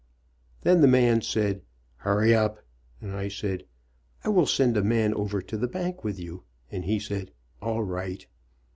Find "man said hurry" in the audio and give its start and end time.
0.87-2.33